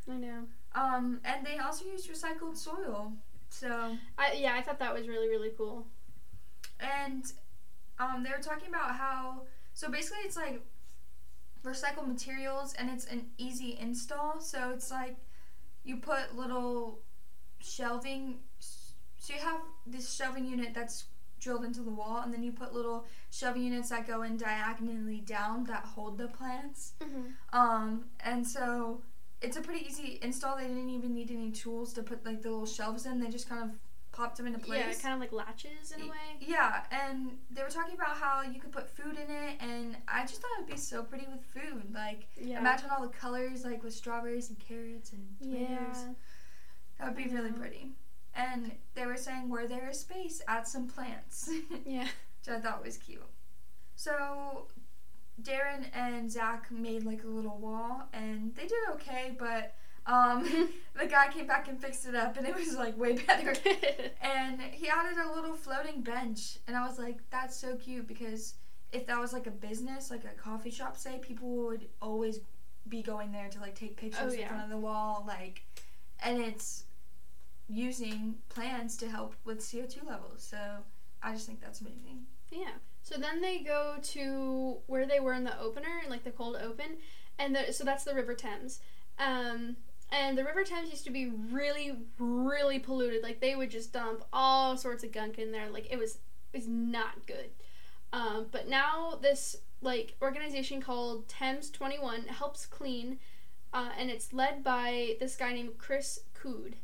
[0.08, 0.44] i know
[0.76, 3.14] Um, and they also use recycled soil.
[3.50, 5.88] So, I, yeah i thought that was really really cool
[6.80, 7.24] and
[8.00, 9.42] um, they were talking about how,
[9.74, 10.62] so basically it's like
[11.64, 14.40] recycled materials and it's an easy install.
[14.40, 15.16] So it's like
[15.84, 17.00] you put little
[17.60, 21.06] shelving, so you have this shelving unit that's
[21.40, 25.22] drilled into the wall, and then you put little shelving units that go in diagonally
[25.22, 26.94] down that hold the plants.
[27.02, 27.58] mm-hmm.
[27.58, 29.02] Um, and so
[29.42, 30.56] it's a pretty easy install.
[30.58, 33.20] They didn't even need any tools to put like the little shelves in.
[33.20, 33.72] They just kind of
[34.12, 34.80] popped them into place.
[34.86, 38.42] yeah kind of like latches in a way Yeah, and they were talking about how
[38.42, 41.28] you could put food in it, and I just thought it would be so pretty
[41.32, 41.94] with food.
[41.94, 45.68] Like, yeah imagine all the colors, like with strawberries and carrots and tomatoes.
[45.70, 46.14] yeah
[47.00, 47.58] That would be I really know.
[47.58, 47.92] pretty.
[48.36, 51.50] And they were saying where there is space, add some plants,
[51.86, 52.08] yeah
[52.40, 53.22] which I thought was cute.
[53.96, 54.68] So,
[55.42, 60.44] Darren and Zac made like a little wall, and they did okay, but um,
[61.00, 63.54] the guy came back and fixed it up, and it was like way better.
[64.24, 68.56] And he added a little floating bench, and I was like, that's so cute because
[68.92, 72.40] if that was like a business, like a coffee shop, say, people would always
[72.88, 75.64] be going there to like take pictures Oh, in front of the wall, like,
[76.24, 76.86] and it's
[77.68, 80.44] using plants to help with CO2 levels.
[80.44, 80.58] So
[81.24, 82.26] I just think that's amazing.
[82.52, 82.72] Yeah.
[83.04, 86.98] So then they go to where they were in the opener, like the cold open,
[87.40, 88.80] and the, so that's the River Thames.
[89.18, 89.78] Um,
[90.12, 93.24] and the River Thames used to be really, really polluted.
[93.24, 95.70] Like they would just dump all sorts of gunk in there.
[95.70, 96.16] Like it was,
[96.54, 97.50] it was not good.
[98.14, 103.20] Um, but now this like organization called Thames Twenty One helps clean,
[103.74, 106.76] uh, and it's led by this guy named Chris Coode.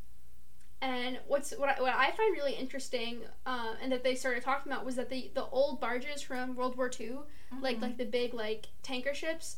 [0.80, 4.72] And what's what I, what I find really interesting, uh, and that they started talking
[4.72, 7.18] about was that the the old barges from World War II,
[7.62, 7.82] like Mhm.
[7.82, 9.58] like the big like tanker ships,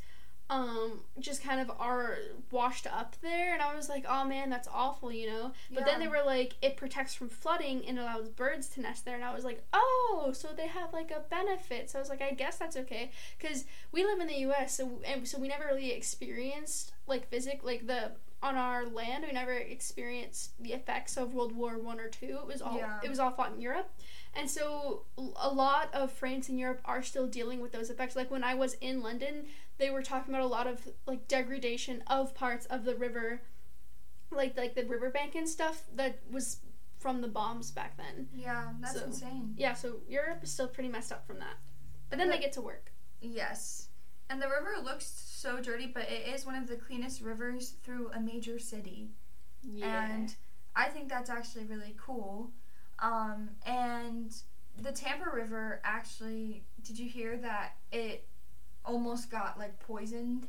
[0.50, 2.18] um, just kind of are
[2.52, 3.54] washed up there.
[3.54, 5.52] And I was like, oh man, that's awful, you know.
[5.72, 9.16] But then they were like, it protects from flooding and allows birds to nest there.
[9.16, 11.90] And I was like, oh, so they have like a benefit.
[11.90, 14.76] So I was like, I guess that's okay, because we live in the U.S.
[14.78, 19.34] So and so we never really experienced like physic like the on our land we
[19.34, 22.99] never experienced the effects of world war one or two it was all Yeah.
[23.04, 23.91] it was all fought in europe
[24.34, 25.04] and so
[25.36, 28.54] a lot of france and europe are still dealing with those effects like when i
[28.56, 29.45] was in london
[29.78, 33.41] they were talking about a lot of like degradation of parts of the river
[34.32, 36.60] like like the riverbank and stuff that was
[36.97, 39.54] from the bombs back then Yeah, that's So- insane.
[39.58, 41.58] yeah so europe is still pretty messed up from that
[42.10, 43.88] but then But- they get to work Yes.
[44.30, 48.12] And the river looks so dirty, but it is one of the cleanest rivers through
[48.13, 49.10] a major city.
[49.82, 50.36] And
[50.76, 52.52] I think that's actually really cool.
[53.00, 54.34] Um, and
[54.82, 58.28] the Tampa River actually, did you hear that it
[58.86, 60.48] almost got like poisoned?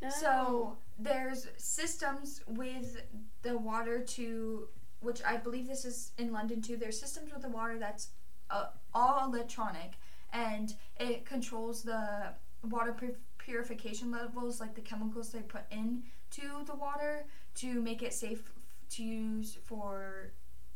[0.00, 0.08] No.
[0.08, 3.02] So there's systems with
[3.42, 4.68] the water to
[5.00, 6.76] which I believe this is in London too.
[6.76, 8.08] There's systems with the water that's
[8.50, 9.94] uh, all electronic,
[10.32, 16.64] and it controls the water pur- purification levels, like the chemicals they put in to
[16.66, 18.52] the water to make it safe
[18.90, 20.32] to use for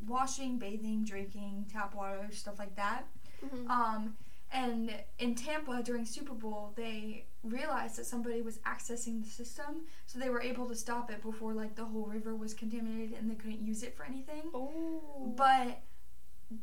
[0.07, 3.05] washing, bathing, drinking, tap water, stuff like that.
[3.43, 3.69] Mhm.
[3.71, 4.17] Um,
[4.53, 10.19] and in Tampa during Super Bowl, they realized that somebody was accessing the system, so
[10.19, 13.35] they were able to stop it before like the whole river was contaminated and they
[13.35, 14.51] couldn't use it for anything.
[14.55, 15.33] Oh.
[15.37, 15.83] But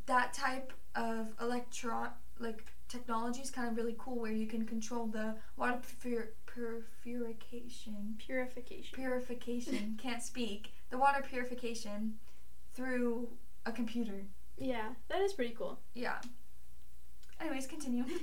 [0.05, 2.09] that type of electron
[2.39, 2.63] like
[2.97, 5.79] technology is kind of really cool, where you can control the water
[6.45, 8.93] pur- purification Purification.
[8.93, 12.15] purification can't speak the water purification
[12.75, 13.27] through
[13.65, 14.25] a computer.
[14.57, 15.79] Yeah, that is pretty cool.
[15.95, 16.19] Yeah.
[17.41, 18.05] Anyways, continue.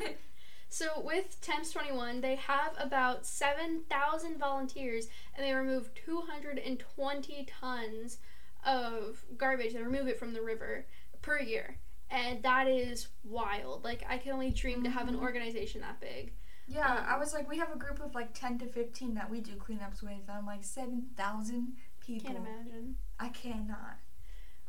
[0.73, 8.19] So with Thames 21, they have about 7,000 volunteers and they remove 220 tons
[8.65, 9.73] of garbage.
[9.73, 10.87] They remove it from the river
[11.23, 11.79] per year.
[12.11, 13.85] And that is wild.
[13.85, 15.23] Like, I can only dream to have an Mhm.
[15.23, 16.33] organization that big.
[16.67, 19.31] Yeah, Um, I was like, we have a group of like 10 to 15 that
[19.31, 20.29] we do cleanups with.
[20.29, 22.33] I'm like, 7,000 people.
[22.33, 22.97] Can't imagine.
[23.19, 23.99] I cannot.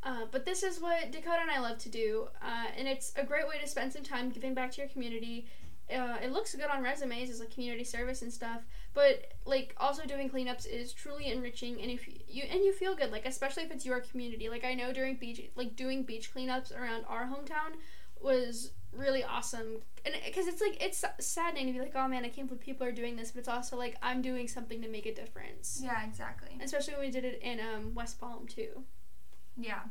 [0.04, 3.24] Uh, but this is what Dakota and I love to do, uh, and it's a
[3.24, 5.48] great way to spend some time giving back to your community.
[5.94, 10.06] Uh, it looks good on resumes as like community service and stuff, but like also
[10.06, 13.72] doing cleanups is truly enriching, and if you and you feel good, like especially if
[13.72, 14.50] it's your community.
[14.50, 17.78] Like I know during beach, like doing beach cleanups around our hometown
[18.20, 22.30] was really awesome, and because it's like it's saddening to be like, oh man, I
[22.30, 25.06] can't believe people are doing this, but it's also like I'm doing something to make
[25.06, 25.80] a difference.
[25.82, 26.50] Yeah, exactly.
[26.62, 28.84] Especially when we did it in um, West Palm too.
[29.58, 29.82] Yeah.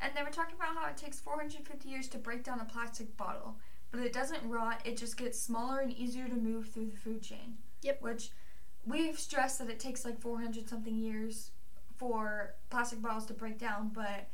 [0.00, 3.16] And they were talking about how it takes 450 years to break down a plastic
[3.16, 3.56] bottle,
[3.90, 7.22] but it doesn't rot, it just gets smaller and easier to move through the food
[7.22, 7.56] chain.
[7.82, 8.02] Yep.
[8.02, 8.30] Which
[8.84, 11.50] we've stressed that it takes like 400 something years
[11.96, 14.28] for plastic bottles to break down, but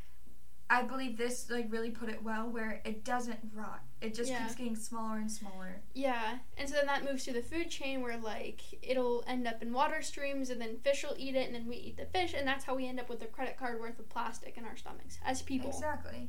[0.71, 3.83] I believe this like really put it well where it doesn't rot.
[4.01, 4.43] It just Yeah.
[4.43, 5.83] keeps getting smaller and smaller.
[5.95, 9.63] Yeah, and so then that moves through the food chain where like it'll end up
[9.63, 12.35] in water streams, and then fish will eat it, and then we eat the fish,
[12.37, 14.77] and that's how we end up with a credit card worth of plastic in our
[14.77, 15.69] stomachs as people.
[15.71, 16.29] Exactly.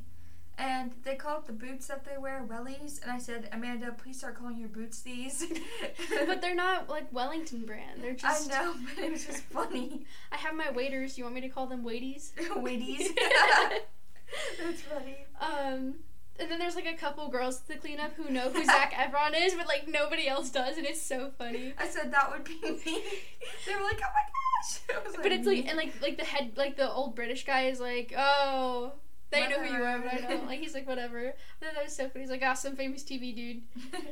[0.56, 4.18] And they call it the boots that they wear wellies, and I said, Amanda, please
[4.18, 5.44] start calling your boots these.
[6.26, 8.00] but they're not like Wellington brand.
[8.02, 8.52] They're just.
[8.52, 10.06] I know, but it was just funny.
[10.30, 11.18] I have my waders.
[11.18, 12.32] You want me to call them waities?
[12.56, 13.08] Waities.
[14.62, 15.26] That's funny.
[15.40, 15.94] um,
[16.38, 19.32] and then there's like a couple girls to clean up who know who Zac Efron
[19.36, 21.74] is, but like nobody else does, and it's so funny.
[21.78, 23.02] I said that would be me.
[23.66, 25.16] They were like, oh my gosh.
[25.22, 28.14] But it's like and like like the head like the old British guy is like
[28.16, 28.92] oh
[29.34, 31.28] they know who you are but I don't like he's like whatever.
[31.28, 32.24] I thought that was so funny.
[32.24, 33.62] He's like ah some famous TV dude.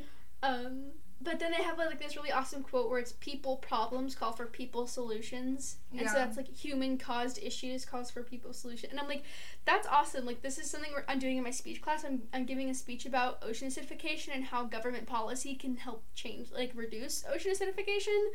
[0.43, 4.33] Um, but then they have like this really awesome quote where it's people problems call
[4.33, 8.89] for people solutions, and so that's like human caused issues cause for people solution.
[8.91, 9.23] And I'm like,
[9.63, 10.25] that's awesome.
[10.25, 12.03] Like this is something I'm doing in my speech class.
[12.03, 16.51] I'm I'm giving a speech about ocean acidification and how government policy can help change
[16.51, 18.27] like reduce ocean acidification.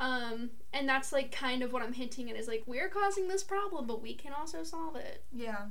[0.00, 3.42] Um, and that's like kind of what I'm hinting at is like we're causing this
[3.42, 5.24] problem, but we can also solve it.
[5.32, 5.62] Yeah.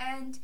[0.00, 0.38] And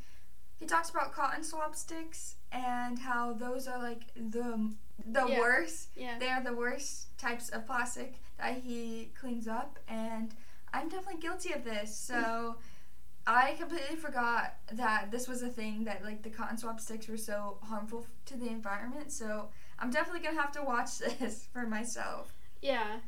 [0.59, 4.71] he talks about cotton swab sticks and how those are like the
[5.07, 5.39] the Yeah.
[5.41, 5.89] worst.
[5.97, 6.19] Yeah.
[6.19, 10.35] They are the worst types of plastic that he cleans up, and
[10.73, 11.95] I'm definitely guilty of this.
[11.97, 12.57] So
[13.27, 17.17] I completely forgot that this was a thing that like the cotton swab sticks were
[17.17, 19.13] so harmful to the environment.
[19.13, 22.35] So I'm definitely gonna have to watch this for myself.
[22.61, 22.99] Yeah.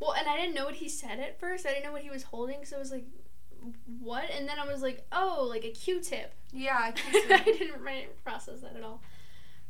[0.00, 1.64] Well, and I didn't know what he said at first.
[1.66, 3.04] I didn't know what he was holding, so I was like,
[4.00, 6.94] "What?" And then I was like, "Oh, like a Q-tip." Yeah, I
[7.30, 7.82] I didn't
[8.24, 9.00] process that at all.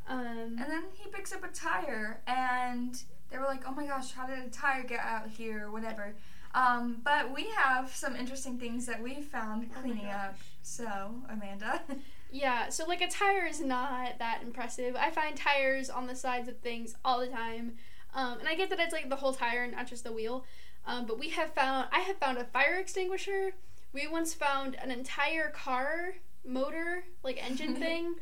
[0.07, 4.11] Um, And then he picks up a tire, and they were like, "Oh my gosh,
[4.11, 6.15] how did a tire get out here?" Whatever.
[6.55, 10.37] Um, but we have some interesting things that we found Oh cleaning up.
[10.61, 11.81] So, Amanda.
[12.31, 12.69] yeah.
[12.69, 14.95] So like a tire is not that impressive.
[14.95, 17.73] I find tires on the sides of things all the time,
[18.13, 20.45] um, and I get that it's like the whole tire and not just the wheel.
[20.85, 23.53] Um, but we have found I have found a fire extinguisher.
[23.93, 28.15] We once found an entire car motor, like engine thing.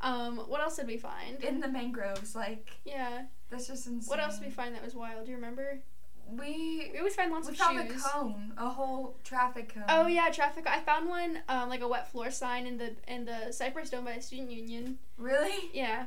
[0.00, 1.42] Um, what else did we find?
[1.44, 3.22] in the mangroves, like Yeah.
[3.50, 4.08] that's just insane.
[4.08, 5.24] What else did we find that was wild?
[5.26, 5.78] Do you remember?
[6.28, 8.04] We We always find lots we of found shoes.
[8.04, 9.84] a cone, a whole traffic cone.
[9.88, 10.66] Oh yeah, traffic.
[10.68, 14.04] I found one, um, like a wet floor sign in the in the Cypress Dome
[14.04, 14.98] by the student union.
[15.18, 15.70] Really?
[15.72, 16.06] Yeah,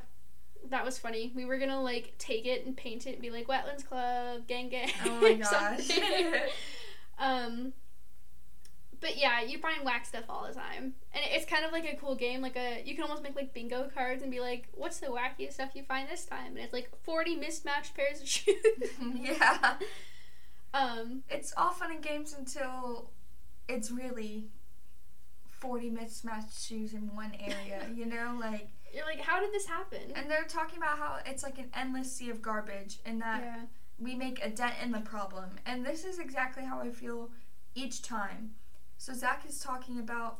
[0.70, 1.32] that was funny.
[1.36, 4.70] We were gonna like take it and paint it and be like Wetlands Club, gang
[4.70, 4.90] gang.
[5.06, 5.90] Oh my gosh.
[7.20, 7.74] um,
[9.06, 11.96] but yeah, you find whack stuff all the time, and it's kind of like a
[11.96, 12.42] cool game.
[12.42, 15.54] Like a you can almost make like bingo cards and be like, "What's the wackiest
[15.54, 18.56] stuff you find this time?" And it's like forty mismatched pairs of shoes.
[19.16, 19.76] yeah.
[20.74, 23.12] um, It's all fun and games until
[23.68, 24.48] it's really
[25.50, 28.38] 40 mismatched shoes in one area, you know?
[28.40, 30.12] Like, You're like, how did this happen?
[30.16, 33.62] and they're talking about how it's like an endless sea of garbage and that yeah.
[33.98, 35.52] we make a dent in the problem.
[35.66, 37.30] And this is exactly how I feel
[37.74, 38.52] each time.
[39.06, 40.40] So Zac is talking about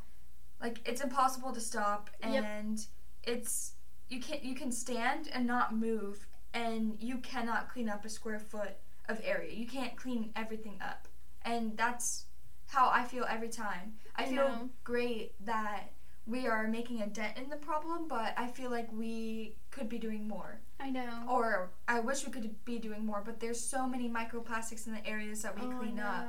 [0.60, 2.44] like it's impossible to stop Yep.
[2.44, 2.88] and
[3.22, 3.74] it's
[4.10, 6.26] you can't you can stand and not move
[6.56, 8.72] and you cannot clean up a square foot
[9.08, 9.54] of area.
[9.54, 11.08] You can't clean everything up.
[11.44, 12.26] And that's
[12.66, 13.94] how I feel every time.
[14.16, 14.70] I, I feel know.
[14.84, 15.92] great that
[16.26, 20.00] we are making a dent in the problem, but I feel like we could be
[20.00, 21.24] doing more I know.
[21.30, 25.06] or I wish we could be doing more, but there's so many microplastics in the
[25.06, 26.26] areas that we Oh, clean up.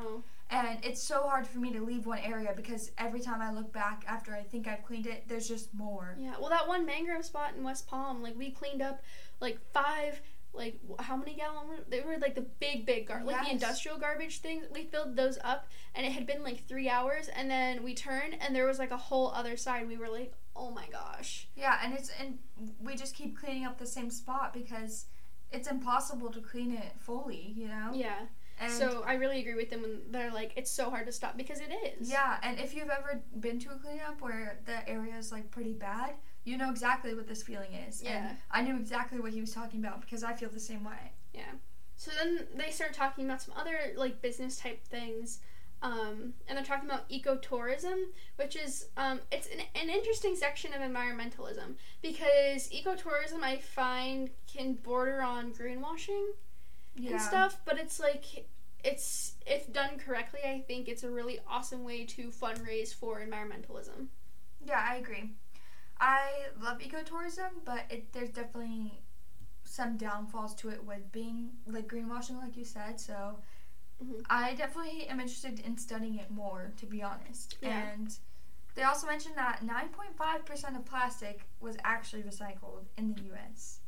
[0.49, 3.73] And it's so hard for me to leave one area because every time I look
[3.73, 6.17] back after I think I've cleaned it, there's just more.
[6.19, 9.03] Yeah, well, that one mangrove spot in West Palm, like we cleaned up
[9.41, 10.21] like five,
[10.53, 11.67] like how many gallon?
[11.89, 14.67] They were like the big, big gar, like the industrial garbage things.
[14.73, 18.37] We filled those up, and it had been like three hours, and then we turned,
[18.41, 19.89] and there was like a whole other side.
[19.89, 21.49] We were like, oh my gosh.
[21.57, 22.39] Yeah, and it's and
[22.81, 25.07] we just keep cleaning up the same spot because
[25.53, 27.91] it's impossible to clean it fully, you know?
[27.95, 28.27] Yeah.
[28.59, 31.37] And so I really agree with them when they're like, it's so hard to stop
[31.37, 32.11] because it is.
[32.11, 35.75] yeah, and if you've ever been to a cleanup where the area is like pretty
[35.75, 36.15] bad,
[36.45, 38.03] you know exactly what this feeling is.
[38.03, 38.29] Yeah.
[38.29, 41.13] And I knew exactly what he was talking about because I feel the same way.
[41.35, 41.43] Yeah.
[41.97, 45.41] So then they start talking about some other like business type things.
[45.83, 48.05] Um, and they're talking about ecotourism,
[48.37, 54.75] which is um, it's an, an interesting section of environmentalism because ecotourism I find can
[54.75, 56.29] border on greenwashing
[56.97, 57.13] Yeah.
[57.13, 58.47] and stuff, but it's like
[58.85, 64.07] it's if done correctly, I think it's a really awesome way to fundraise for environmentalism.
[64.65, 65.31] Yeah, I agree.
[66.01, 66.31] I
[66.63, 69.01] love ecotourism, but it, there's definitely
[69.65, 73.01] some downfalls to it with being like greenwashing, like you said.
[73.01, 73.39] So
[74.03, 74.25] Mhm.
[74.29, 77.57] I definitely am interested in studying it more, to be honest.
[77.63, 77.71] Yeah.
[77.93, 78.15] And
[78.75, 83.81] they also mentioned that 9.5% of plastic was actually recycled in the U.S.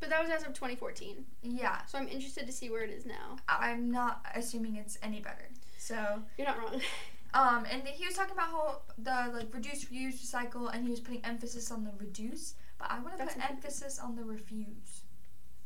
[0.00, 3.04] But that was as of 2014, Yeah, so I'm interested to see where it is
[3.06, 3.36] now.
[3.48, 5.48] I'm not assuming it's any better.
[5.78, 6.80] So You're not wrong.
[7.32, 10.98] Um, and he was talking about how the like reduce, reuse, recycle, and he was
[10.98, 12.54] putting emphasis on the reduce.
[12.76, 13.50] But I want to put important.
[13.58, 15.02] emphasis on the refuse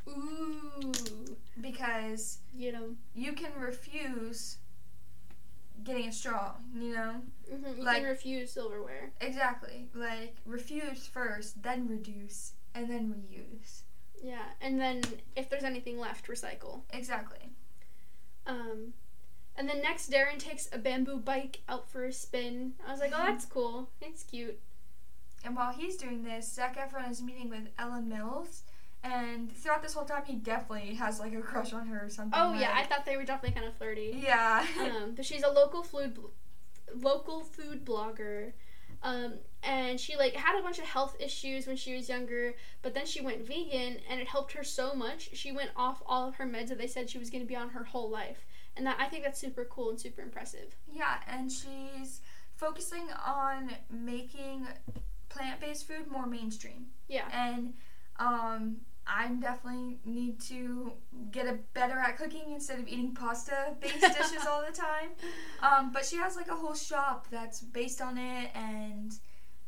[0.06, 0.92] Ooh,
[1.62, 4.58] because you know, you can refuse
[5.84, 6.52] getting a straw.
[6.78, 9.12] You know hmm you Like- can refuse silverware.
[9.22, 13.83] exactly like refuse first, then reduce, and then reuse.
[14.24, 15.02] Yeah, and then
[15.36, 16.80] if there's anything left, recycle.
[16.92, 17.50] Exactly.
[18.46, 18.94] Um,
[19.56, 22.72] and then next, Darin takes a bamboo bike out for a spin.
[22.86, 23.90] I was like, oh, that's cool.
[24.00, 24.58] It's cute.
[25.44, 28.62] And while he's doing this, Zac Efron is meeting with Ella Mills.
[29.02, 32.32] And throughout this whole time, he definitely has like a crush on her or something.
[32.34, 34.18] Oh yeah, I thought they were definitely kind of flirty.
[34.24, 34.64] yeah.
[34.80, 36.28] Um, but she's a local food, bl-
[36.98, 38.52] local food blogger.
[39.04, 42.94] Um, and she like had a bunch of health issues when she was younger, but
[42.94, 45.30] then she went vegan, and it helped her so much.
[45.34, 47.54] She went off all of her meds that they said she was going to be
[47.54, 50.74] on her whole life, and that I think that's super cool and super impressive.
[50.90, 52.22] Yeah, and she's
[52.56, 54.66] focusing on making
[55.28, 56.86] plant-based food more mainstream.
[57.08, 57.28] Yeah.
[57.32, 57.74] And
[58.18, 60.92] um I definitely need to
[61.30, 65.10] get a better at cooking instead of eating pasta-based dishes all the time.
[65.62, 69.12] Um, but she has like a whole shop that's based on it, and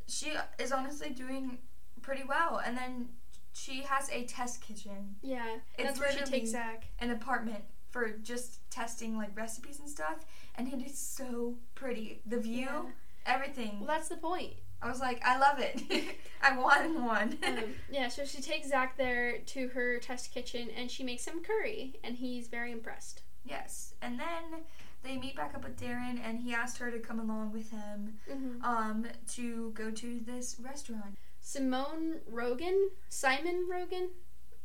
[0.09, 1.59] she is honestly doing
[2.01, 2.62] pretty well.
[2.64, 3.09] And then
[3.53, 6.87] she has a test kitchen, Yeah, It's that's where she takes Zac.
[7.01, 10.25] an apartment for just testing like recipes and stuff,
[10.57, 12.20] and it is so pretty.
[12.27, 12.83] The view, Yeah.
[13.27, 13.81] everything.
[13.81, 14.55] Well, that's the point.
[14.83, 15.83] I was like, I love it.
[16.43, 17.39] I want one.
[17.47, 21.43] Um, yeah, so she takes Zac there to her test kitchen and she makes him
[21.43, 23.23] curry, and he's very impressed.
[23.45, 24.62] yes, and then
[25.03, 28.15] they meet back up with Darin, and he asked her to come along with him
[28.31, 28.65] Mm-hmm.
[28.65, 31.17] um, to go to this restaurant.
[31.41, 34.09] Simone Rogan, Simon Rogan,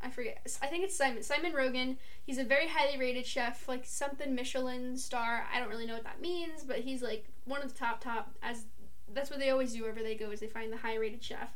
[0.03, 0.41] I forget.
[0.63, 1.21] I think it's Simon.
[1.21, 1.97] Simon Rogan.
[2.25, 5.45] He's a very highly rated chef, like something Michelin star.
[5.53, 8.31] I don't really know what that means, but he's like one of the top top.
[8.41, 8.65] As
[9.13, 11.49] that's what they always do wherever they go is they find the high rated chef.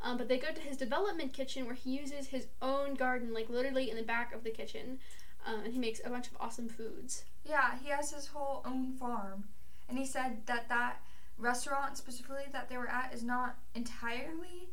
[0.00, 3.48] Um, but they go to his development kitchen where he uses his own garden, like
[3.48, 4.98] literally in the back of the kitchen,
[5.46, 7.24] um, and he makes a bunch of awesome foods.
[7.44, 9.44] Yeah, he has his whole own farm,
[9.88, 11.00] and he said that that
[11.38, 14.68] restaurant specifically that they were at is not entirely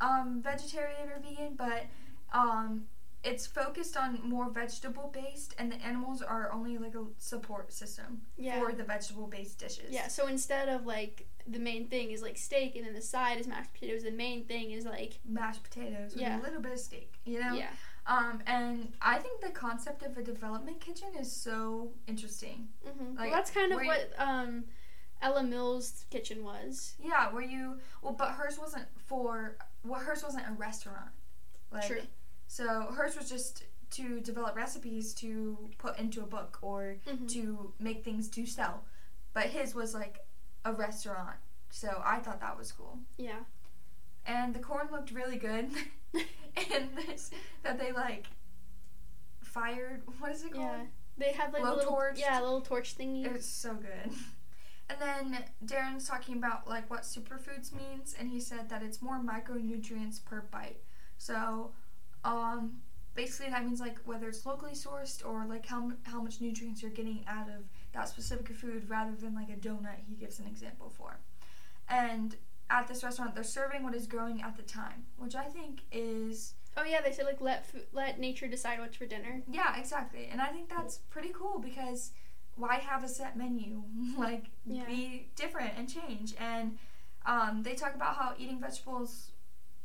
[0.00, 1.84] um, vegetarian or vegan, but
[2.32, 2.84] um,
[3.24, 8.20] it's focused on more vegetable based, and the animals are only like a support system
[8.36, 8.60] Yeah.
[8.60, 9.90] for the vegetable based dishes.
[9.90, 13.38] Yeah, so instead of like the main thing is like steak and then the side
[13.38, 16.40] is mashed potatoes, the main thing is like mashed potatoes with Yeah.
[16.40, 17.54] a little bit of steak, you know.
[17.54, 17.70] yeah.
[18.08, 22.68] Um, and I think the concept of a development kitchen is so interesting.
[22.84, 24.64] hmm Like, well, that's kind of what um,
[25.22, 26.94] Ella Mills' kitchen was.
[27.02, 31.10] Yeah, where you well, but hers wasn't for well, hers wasn't a restaurant.
[31.72, 32.02] Like, True.
[32.46, 37.28] So hers was just to develop recipes to put into a book or Mhm.
[37.32, 38.84] to make things to sell.
[39.32, 40.20] But his was like
[40.66, 41.36] a restaurant.
[41.70, 42.98] So I thought that was cool.
[43.16, 43.40] Yeah.
[44.26, 45.70] And the corn looked really good.
[46.72, 47.30] and this
[47.62, 48.26] that they like
[49.42, 50.64] fired what is it called?
[50.64, 50.84] Yeah.
[51.18, 52.18] They have like a little torched?
[52.18, 53.24] yeah, a little torch thingy.
[53.24, 54.12] It was so good.
[54.88, 59.18] And then Darin's talking about like what superfoods means, and he said that it's more
[59.18, 60.80] micronutrients per bite.
[61.18, 61.72] So,
[62.22, 62.82] um,
[63.14, 66.90] basically that means like whether it's locally sourced or like how how much nutrients you're
[66.90, 67.64] getting out of
[67.96, 69.96] that specific food, rather than like a donut.
[70.08, 71.18] He gives an example for.
[71.88, 72.36] And
[72.70, 76.54] at this restaurant, they're serving what is growing at the time, which I think is
[76.76, 79.42] oh yeah, they said like let let nature decide what's for dinner.
[79.50, 80.28] Yeah, exactly.
[80.30, 82.12] And I think that's pretty cool because
[82.56, 83.82] why have a set menu?
[84.18, 84.84] like Yeah.
[84.86, 86.34] be different and change.
[86.38, 86.78] And
[87.24, 89.30] um, they talk about how eating vegetables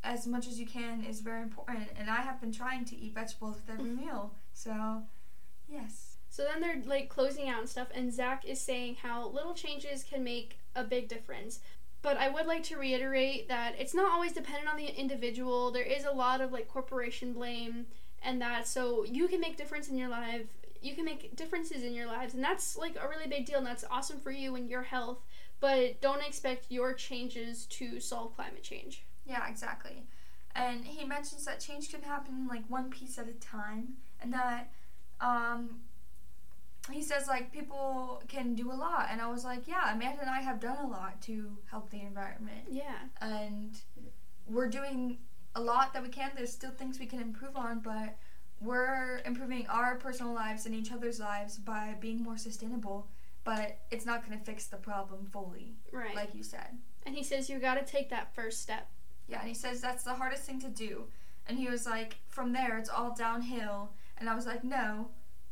[0.03, 1.88] as much as you can is very important.
[1.97, 4.34] And I have been trying to eat vegetables with every meal.
[4.53, 5.03] So,
[5.70, 6.11] yes.
[6.32, 10.03] So then they're like closing out and stuff, and Zac is saying how little changes
[10.03, 11.59] can make a big difference.
[12.01, 15.71] But I would like to reiterate that it's not always dependent on the individual.
[15.71, 17.86] There is a lot of like corporation blame
[18.23, 20.47] and that so you can make difference in your life.
[20.82, 23.67] You can make differences in your lives, and that's like a really big deal, and
[23.67, 25.19] that's awesome for you and your health.
[25.59, 29.03] But don't expect your changes to solve climate change.
[29.25, 30.03] Yeah, exactly.
[30.55, 34.71] And he mentions that change can happen like one piece at a time, and that
[35.19, 35.82] um,
[36.89, 39.07] he says like people can do a lot.
[39.11, 42.01] And I was like, yeah, Amanda and I have done a lot to help the
[42.01, 42.95] environment, Yeah.
[43.21, 43.77] and
[44.47, 45.19] we're doing
[45.55, 46.32] a lot that we can.
[46.36, 48.17] There's still things we can improve on, but
[48.59, 53.07] we're improving our personal lives and each other's lives by being more sustainable.
[53.43, 56.15] But it's not going to fix the problem fully, Right.
[56.15, 56.77] like you said.
[57.07, 58.88] and he says you got to take that first step.
[59.27, 61.07] Yeah, and he says that's the hardest thing to do.
[61.47, 63.93] And he was like, from there, it's all downhill.
[64.19, 65.09] And I was like, no,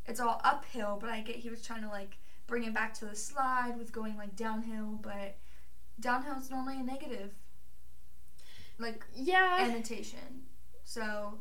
[0.10, 0.97] it's all uphill.
[0.99, 3.91] But I get he was trying to like bring it back to the slide with
[3.93, 4.99] going like downhill.
[5.01, 5.38] But
[5.99, 7.32] downhill is normally a negative,
[8.78, 9.57] like Yeah.
[9.62, 10.43] annotation.
[10.84, 11.39] So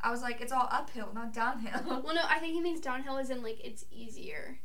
[0.00, 1.80] I was like, it's all uphill, not downhill.
[2.04, 4.58] well, no, I think he means downhill is in like it's easier.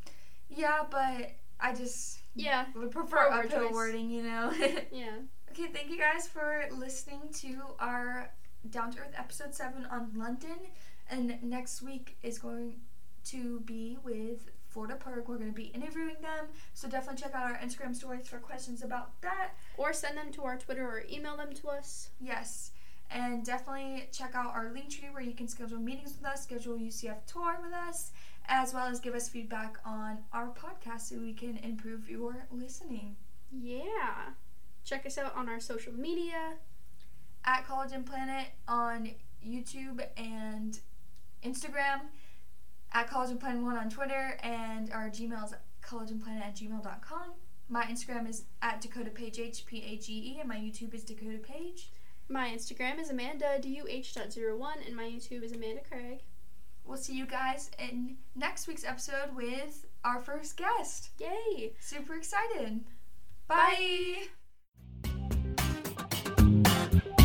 [0.50, 2.66] yeah, but I just Yeah.
[2.76, 3.74] would prefer uphill choice.
[3.74, 4.52] wording, you know.
[4.92, 5.18] Yeah.
[5.52, 8.32] Okay, thank you guys for listening to our
[8.70, 10.58] Down to Earth episode 7 on London.
[11.10, 12.82] And next week is going
[13.32, 15.28] to be with Florida PIRG.
[15.28, 16.48] We're going to be interviewing them.
[16.74, 19.52] So definitely check out our Instagram stories for questions about that.
[19.78, 22.10] Or send them to our Twitter or email them to us.
[22.20, 22.72] Yes.
[23.12, 26.78] And definitely check out our link tree where you can schedule meetings with us, schedule
[26.78, 28.12] UCF tour with us,
[28.48, 33.16] as well as give us feedback on our podcast so we can improve your listening.
[33.52, 34.34] Yeah.
[34.86, 36.54] Check us out on our social media.
[37.46, 39.12] at College and Planet on
[39.46, 40.80] YouTube and
[41.44, 42.02] Instagram,
[42.94, 47.34] at College and Plan One on Twitter, and our Gmail is collegeandplanet at gmail.com.
[47.68, 51.04] My Instagram is at Dakota Page H P A G E, and my YouTube is
[51.04, 51.92] Dakota Page.
[52.28, 56.22] My Instagram is Amanda DUH.01, and my YouTube is Amanda Craig.
[56.86, 61.10] We'll see you guys in next week's episode with our first guest.
[61.20, 61.74] Yay!
[61.80, 62.82] Super excited.
[63.48, 64.28] Bye.
[65.04, 67.16] Bye.